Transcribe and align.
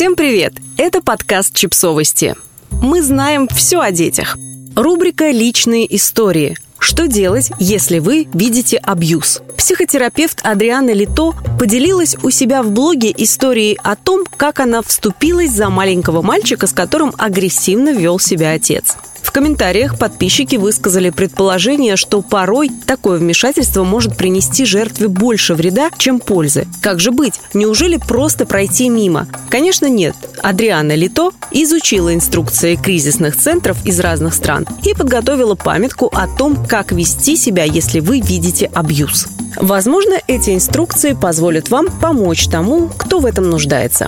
Всем 0.00 0.16
привет! 0.16 0.54
Это 0.78 1.02
подкаст 1.02 1.54
«Чипсовости». 1.54 2.34
Мы 2.70 3.02
знаем 3.02 3.46
все 3.48 3.80
о 3.80 3.90
детях. 3.90 4.38
Рубрика 4.74 5.30
«Личные 5.30 5.94
истории». 5.94 6.56
Что 6.80 7.06
делать, 7.06 7.52
если 7.58 7.98
вы 7.98 8.26
видите 8.32 8.78
абьюз? 8.78 9.42
Психотерапевт 9.56 10.40
Адриана 10.42 10.92
Лито 10.92 11.32
поделилась 11.58 12.16
у 12.22 12.30
себя 12.30 12.62
в 12.62 12.70
блоге 12.70 13.12
историей 13.16 13.78
о 13.84 13.96
том, 13.96 14.24
как 14.36 14.60
она 14.60 14.80
вступилась 14.80 15.50
за 15.50 15.68
маленького 15.68 16.22
мальчика, 16.22 16.66
с 16.66 16.72
которым 16.72 17.14
агрессивно 17.18 17.92
вел 17.92 18.18
себя 18.18 18.52
отец. 18.52 18.96
В 19.22 19.32
комментариях 19.32 19.96
подписчики 19.96 20.56
высказали 20.56 21.10
предположение, 21.10 21.96
что 21.96 22.20
порой 22.20 22.70
такое 22.86 23.18
вмешательство 23.18 23.84
может 23.84 24.16
принести 24.16 24.64
жертве 24.64 25.06
больше 25.06 25.54
вреда, 25.54 25.90
чем 25.98 26.18
пользы. 26.18 26.66
Как 26.80 26.98
же 26.98 27.12
быть? 27.12 27.34
Неужели 27.54 27.96
просто 27.96 28.44
пройти 28.44 28.88
мимо? 28.88 29.28
Конечно, 29.48 29.86
нет. 29.86 30.16
Адриана 30.42 30.96
Лито 30.96 31.30
изучила 31.52 32.12
инструкции 32.12 32.74
кризисных 32.74 33.36
центров 33.36 33.76
из 33.84 34.00
разных 34.00 34.34
стран 34.34 34.66
и 34.82 34.94
подготовила 34.94 35.54
памятку 35.54 36.10
о 36.12 36.26
том, 36.26 36.66
как 36.70 36.92
вести 36.92 37.36
себя, 37.36 37.64
если 37.64 37.98
вы 37.98 38.20
видите 38.20 38.70
абьюз. 38.72 39.26
Возможно, 39.56 40.14
эти 40.28 40.50
инструкции 40.50 41.14
позволят 41.20 41.68
вам 41.68 41.88
помочь 42.00 42.46
тому, 42.46 42.88
кто 42.96 43.18
в 43.18 43.26
этом 43.26 43.50
нуждается. 43.50 44.06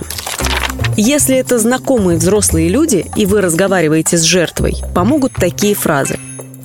Если 0.95 1.35
это 1.35 1.59
знакомые 1.59 2.17
взрослые 2.17 2.69
люди, 2.69 3.05
и 3.17 3.25
вы 3.25 3.41
разговариваете 3.41 4.17
с 4.17 4.21
жертвой, 4.21 4.77
помогут 4.95 5.33
такие 5.33 5.75
фразы. 5.75 6.17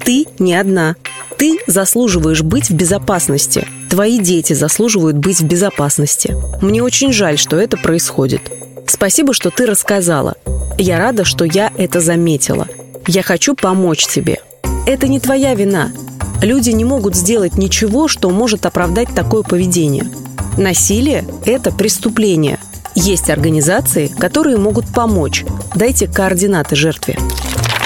«Ты 0.04 0.26
не 0.38 0.54
одна», 0.54 0.94
«Ты 1.36 1.58
заслуживаешь 1.66 2.42
быть 2.42 2.70
в 2.70 2.74
безопасности», 2.74 3.66
«Твои 3.90 4.20
дети 4.20 4.52
заслуживают 4.52 5.16
быть 5.16 5.40
в 5.40 5.46
безопасности». 5.46 6.36
«Мне 6.62 6.80
очень 6.80 7.12
жаль, 7.12 7.38
что 7.38 7.56
это 7.56 7.76
происходит». 7.76 8.42
«Спасибо, 8.86 9.34
что 9.34 9.50
ты 9.50 9.66
рассказала. 9.66 10.36
Я 10.78 10.98
рада, 10.98 11.24
что 11.24 11.44
я 11.44 11.72
это 11.76 11.98
заметила. 12.00 12.68
Я 13.08 13.22
хочу 13.22 13.56
помочь 13.56 14.06
тебе». 14.06 14.38
Это 14.88 15.06
не 15.06 15.20
твоя 15.20 15.54
вина. 15.54 15.92
Люди 16.40 16.70
не 16.70 16.84
могут 16.84 17.14
сделать 17.14 17.58
ничего, 17.58 18.08
что 18.08 18.30
может 18.30 18.64
оправдать 18.64 19.14
такое 19.14 19.42
поведение. 19.42 20.10
Насилие– 20.56 21.26
это 21.44 21.70
преступление– 21.70 22.58
есть 22.94 23.28
организации, 23.28 24.08
которые 24.08 24.56
могут 24.56 24.86
помочь. 24.86 25.44
Дайте 25.74 26.08
координаты 26.08 26.74
жертве. 26.74 27.18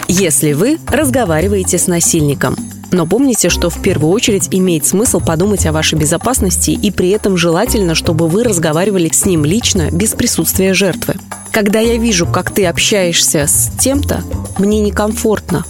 Если 0.09 0.53
вы 0.53 0.79
разговариваете 0.87 1.77
с 1.77 1.87
насильником. 1.87 2.57
Но 2.93 3.07
помните, 3.07 3.49
что 3.49 3.69
в 3.69 3.83
первую 3.83 4.13
очередь 4.13 4.49
имеет 4.53 4.87
смысл 4.87 5.21
подумать 5.21 5.67
о 5.67 5.73
вашей 5.73 5.99
безопасности 5.99 6.71
и 6.71 6.91
при 6.91 7.11
этом 7.11 7.37
желательно, 7.37 7.95
чтобы 7.95 8.29
вы 8.29 8.45
разговаривали 8.45 9.11
с 9.13 9.27
ним 9.27 9.45
лично, 9.45 9.91
без 9.91 10.13
присутствия 10.13 10.73
жертвы. 10.73 11.17
Когда 11.51 11.81
я 11.81 11.99
вижу, 11.99 12.27
как 12.27 12.51
ты 12.51 12.65
общаешься 12.65 13.47
с 13.47 13.71
тем-то, 13.79 14.23
мне 14.59 14.81
некомфортно. 14.81 15.67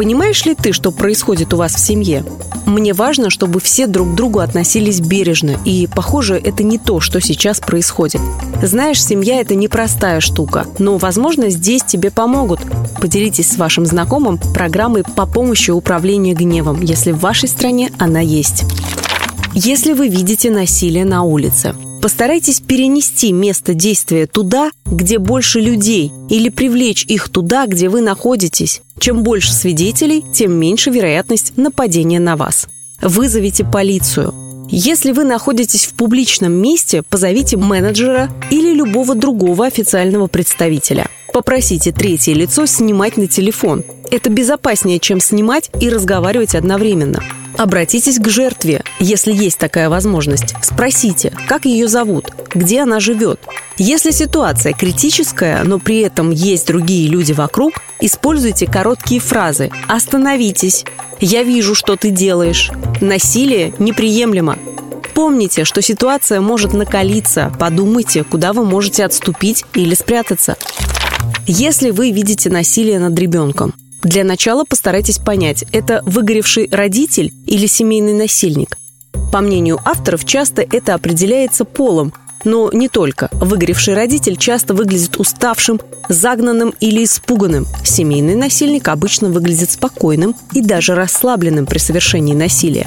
Понимаешь 0.00 0.46
ли 0.46 0.54
ты, 0.54 0.72
что 0.72 0.92
происходит 0.92 1.52
у 1.52 1.58
вас 1.58 1.74
в 1.74 1.78
семье? 1.78 2.24
Мне 2.64 2.94
важно, 2.94 3.28
чтобы 3.28 3.60
все 3.60 3.86
друг 3.86 4.12
к 4.12 4.14
другу 4.14 4.38
относились 4.38 4.98
бережно, 4.98 5.58
и, 5.66 5.86
похоже, 5.94 6.40
это 6.42 6.62
не 6.62 6.78
то, 6.78 7.00
что 7.00 7.20
сейчас 7.20 7.60
происходит. 7.60 8.22
Знаешь, 8.62 9.04
семья– 9.04 9.40
это 9.42 9.54
непростая 9.54 10.20
штука, 10.20 10.66
но, 10.78 10.96
возможно, 10.96 11.50
здесь 11.50 11.82
тебе 11.82 12.10
помогут. 12.10 12.60
Поделитесь 12.98 13.50
с 13.50 13.58
вашим 13.58 13.84
знакомым 13.84 14.38
программой 14.38 15.04
по 15.04 15.26
помощи 15.26 15.70
управления 15.70 16.32
гневом, 16.32 16.80
если 16.80 17.12
в 17.12 17.18
вашей 17.18 17.50
стране 17.50 17.92
она 17.98 18.20
есть. 18.20 18.64
Если 19.52 19.92
вы 19.92 20.08
видите 20.08 20.50
насилие 20.50 21.04
на 21.04 21.24
улице, 21.24 21.74
постарайтесь 22.00 22.60
перенести 22.60 23.32
место 23.32 23.74
действия 23.74 24.26
туда, 24.26 24.70
где 24.86 25.18
больше 25.18 25.60
людей, 25.60 26.10
или 26.28 26.48
привлечь 26.48 27.04
их 27.04 27.28
туда, 27.28 27.66
где 27.66 27.88
вы 27.88 28.00
находитесь. 28.00 28.82
Чем 28.98 29.22
больше 29.22 29.52
свидетелей, 29.52 30.24
тем 30.32 30.52
меньше 30.52 30.90
вероятность 30.90 31.56
нападения 31.56 32.20
на 32.20 32.36
вас. 32.36 32.66
Вызовите 33.00 33.64
полицию. 33.64 34.34
Если 34.68 35.10
вы 35.12 35.24
находитесь 35.24 35.86
в 35.86 35.94
публичном 35.94 36.52
месте, 36.52 37.02
позовите 37.02 37.56
менеджера 37.56 38.30
или 38.50 38.72
любого 38.72 39.14
другого 39.14 39.66
официального 39.66 40.28
представителя. 40.28 41.08
Попросите 41.32 41.92
третье 41.92 42.34
лицо 42.34 42.66
снимать 42.66 43.16
на 43.16 43.26
телефон. 43.26 43.84
Это 44.10 44.30
безопаснее, 44.30 44.98
чем 44.98 45.20
снимать 45.20 45.70
и 45.80 45.88
разговаривать 45.88 46.54
одновременно. 46.54 47.22
Обратитесь 47.56 48.18
к 48.18 48.28
жертве, 48.28 48.82
если 48.98 49.32
есть 49.32 49.58
такая 49.58 49.88
возможность. 49.88 50.54
Спросите, 50.62 51.32
как 51.46 51.66
ее 51.66 51.88
зовут, 51.88 52.32
где 52.54 52.80
она 52.80 53.00
живет. 53.00 53.40
Если 53.76 54.10
ситуация 54.10 54.72
критическая, 54.72 55.62
но 55.64 55.78
при 55.78 56.00
этом 56.00 56.30
есть 56.30 56.66
другие 56.66 57.08
люди 57.08 57.32
вокруг, 57.32 57.74
используйте 58.00 58.66
короткие 58.66 59.20
фразы 59.20 59.70
«Остановитесь», 59.88 60.84
«Я 61.20 61.42
вижу, 61.42 61.74
что 61.74 61.96
ты 61.96 62.10
делаешь», 62.10 62.70
«Насилие 63.00 63.74
неприемлемо», 63.78 64.58
Помните, 65.14 65.64
что 65.64 65.82
ситуация 65.82 66.40
может 66.40 66.72
накалиться. 66.72 67.52
Подумайте, 67.58 68.24
куда 68.24 68.54
вы 68.54 68.64
можете 68.64 69.04
отступить 69.04 69.66
или 69.74 69.94
спрятаться. 69.94 70.56
Если 71.46 71.90
вы 71.90 72.10
видите 72.10 72.50
насилие 72.50 72.98
над 72.98 73.18
ребенком, 73.18 73.74
для 74.02 74.24
начала 74.24 74.64
постарайтесь 74.64 75.18
понять, 75.18 75.64
это 75.72 76.02
выгоревший 76.06 76.68
родитель 76.70 77.32
или 77.46 77.66
семейный 77.66 78.14
насильник. 78.14 78.78
По 79.32 79.40
мнению 79.40 79.78
авторов, 79.84 80.24
часто 80.24 80.62
это 80.62 80.94
определяется 80.94 81.64
полом, 81.64 82.12
но 82.44 82.70
не 82.72 82.88
только. 82.88 83.28
Выгоревший 83.32 83.94
родитель 83.94 84.36
часто 84.36 84.74
выглядит 84.74 85.18
уставшим, 85.18 85.80
загнанным 86.08 86.74
или 86.80 87.04
испуганным. 87.04 87.66
Семейный 87.84 88.34
насильник 88.34 88.88
обычно 88.88 89.28
выглядит 89.28 89.70
спокойным 89.70 90.34
и 90.52 90.62
даже 90.62 90.94
расслабленным 90.94 91.66
при 91.66 91.78
совершении 91.78 92.34
насилия. 92.34 92.86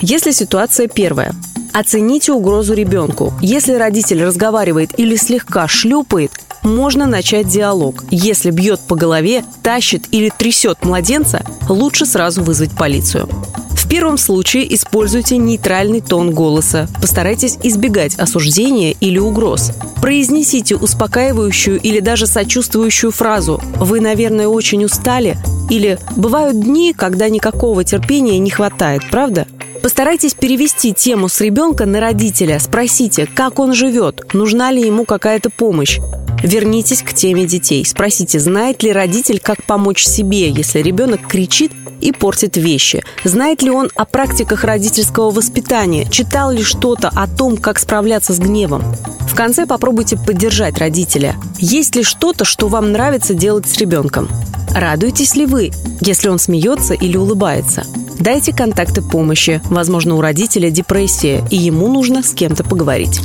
Если 0.00 0.30
ситуация 0.30 0.88
первая. 0.88 1.34
Оцените 1.72 2.32
угрозу 2.32 2.74
ребенку. 2.74 3.32
Если 3.40 3.72
родитель 3.72 4.22
разговаривает 4.22 4.98
или 4.98 5.16
слегка 5.16 5.66
шлепает, 5.68 6.32
можно 6.62 7.06
начать 7.06 7.48
диалог. 7.48 8.04
Если 8.10 8.50
бьет 8.50 8.80
по 8.80 8.96
голове, 8.96 9.44
тащит 9.62 10.04
или 10.10 10.30
трясет 10.36 10.84
младенца, 10.84 11.44
лучше 11.68 12.06
сразу 12.06 12.42
вызвать 12.42 12.72
полицию. 12.72 13.28
В 13.70 13.88
первом 13.88 14.16
случае 14.16 14.72
используйте 14.74 15.36
нейтральный 15.36 16.00
тон 16.00 16.30
голоса. 16.30 16.88
Постарайтесь 17.00 17.58
избегать 17.62 18.14
осуждения 18.14 18.92
или 18.92 19.18
угроз. 19.18 19.72
Произнесите 20.00 20.76
успокаивающую 20.76 21.78
или 21.78 22.00
даже 22.00 22.26
сочувствующую 22.26 23.12
фразу 23.12 23.60
«Вы, 23.76 24.00
наверное, 24.00 24.48
очень 24.48 24.84
устали» 24.84 25.36
или 25.68 25.98
«Бывают 26.16 26.58
дни, 26.58 26.94
когда 26.96 27.28
никакого 27.28 27.84
терпения 27.84 28.38
не 28.38 28.50
хватает, 28.50 29.02
правда?» 29.10 29.46
Постарайтесь 29.82 30.34
перевести 30.34 30.94
тему 30.94 31.28
с 31.28 31.40
ребенка 31.40 31.86
на 31.86 31.98
родителя. 31.98 32.60
Спросите, 32.60 33.26
как 33.26 33.58
он 33.58 33.74
живет, 33.74 34.32
нужна 34.32 34.70
ли 34.70 34.80
ему 34.80 35.04
какая-то 35.04 35.50
помощь. 35.50 35.98
Вернитесь 36.42 37.02
к 37.02 37.12
теме 37.12 37.46
детей. 37.46 37.84
Спросите, 37.84 38.38
знает 38.40 38.82
ли 38.82 38.92
родитель, 38.92 39.38
как 39.38 39.64
помочь 39.64 40.04
себе, 40.04 40.50
если 40.50 40.80
ребенок 40.80 41.26
кричит 41.28 41.72
и 42.00 42.12
портит 42.12 42.56
вещи? 42.56 43.04
Знает 43.24 43.62
ли 43.62 43.70
он 43.70 43.90
о 43.94 44.04
практиках 44.04 44.64
родительского 44.64 45.30
воспитания? 45.30 46.04
Читал 46.10 46.50
ли 46.50 46.62
что-то 46.62 47.08
о 47.14 47.28
том, 47.28 47.56
как 47.56 47.78
справляться 47.78 48.32
с 48.32 48.38
гневом? 48.38 48.82
В 49.28 49.34
конце 49.34 49.66
попробуйте 49.66 50.16
поддержать 50.16 50.78
родителя. 50.78 51.36
Есть 51.58 51.94
ли 51.94 52.02
что-то, 52.02 52.44
что 52.44 52.68
вам 52.68 52.92
нравится 52.92 53.34
делать 53.34 53.68
с 53.68 53.78
ребенком? 53.78 54.28
Радуетесь 54.74 55.36
ли 55.36 55.46
вы, 55.46 55.70
если 56.00 56.28
он 56.28 56.38
смеется 56.38 56.94
или 56.94 57.16
улыбается? 57.16 57.84
Дайте 58.18 58.52
контакты 58.52 59.00
помощи. 59.00 59.60
Возможно, 59.64 60.16
у 60.16 60.20
родителя 60.20 60.70
депрессия, 60.70 61.44
и 61.50 61.56
ему 61.56 61.88
нужно 61.88 62.22
с 62.22 62.34
кем-то 62.34 62.64
поговорить 62.64 63.20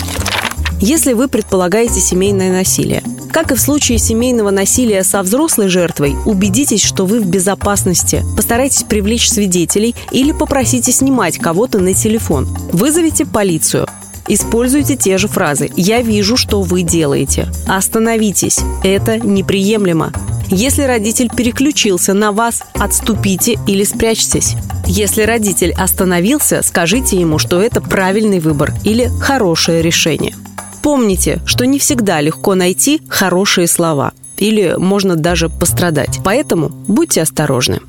если 0.81 1.13
вы 1.13 1.27
предполагаете 1.27 1.99
семейное 1.99 2.51
насилие. 2.51 3.03
Как 3.31 3.51
и 3.51 3.55
в 3.55 3.61
случае 3.61 3.97
семейного 3.97 4.49
насилия 4.49 5.03
со 5.03 5.21
взрослой 5.21 5.67
жертвой, 5.67 6.15
убедитесь, 6.25 6.83
что 6.83 7.05
вы 7.05 7.19
в 7.19 7.27
безопасности. 7.27 8.23
Постарайтесь 8.35 8.83
привлечь 8.83 9.29
свидетелей 9.29 9.95
или 10.11 10.31
попросите 10.31 10.91
снимать 10.91 11.37
кого-то 11.37 11.79
на 11.79 11.93
телефон. 11.93 12.45
Вызовите 12.71 13.25
полицию. 13.25 13.87
Используйте 14.27 14.95
те 14.95 15.17
же 15.17 15.27
фразы 15.27 15.69
«Я 15.75 16.01
вижу, 16.01 16.35
что 16.35 16.61
вы 16.61 16.81
делаете». 16.81 17.47
«Остановитесь». 17.65 18.59
Это 18.83 19.19
неприемлемо. 19.19 20.11
Если 20.49 20.83
родитель 20.83 21.29
переключился 21.29 22.13
на 22.13 22.31
вас, 22.31 22.63
отступите 22.73 23.57
или 23.67 23.83
спрячьтесь. 23.83 24.55
Если 24.85 25.23
родитель 25.23 25.73
остановился, 25.73 26.61
скажите 26.63 27.19
ему, 27.19 27.37
что 27.37 27.61
это 27.61 27.81
правильный 27.81 28.39
выбор 28.39 28.73
или 28.83 29.09
хорошее 29.19 29.81
решение. 29.81 30.33
Помните, 30.81 31.41
что 31.45 31.65
не 31.65 31.79
всегда 31.79 32.21
легко 32.21 32.55
найти 32.55 33.01
хорошие 33.09 33.67
слова. 33.67 34.13
Или 34.37 34.75
можно 34.77 35.15
даже 35.15 35.49
пострадать. 35.49 36.19
Поэтому 36.23 36.69
будьте 36.69 37.21
осторожны. 37.21 37.81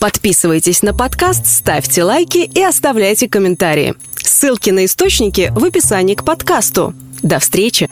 Подписывайтесь 0.00 0.82
на 0.82 0.94
подкаст, 0.94 1.46
ставьте 1.46 2.04
лайки 2.04 2.38
и 2.38 2.62
оставляйте 2.62 3.28
комментарии. 3.28 3.94
Ссылки 4.16 4.70
на 4.70 4.84
источники 4.84 5.52
в 5.54 5.64
описании 5.64 6.14
к 6.14 6.24
подкасту. 6.24 6.94
До 7.22 7.38
встречи! 7.38 7.88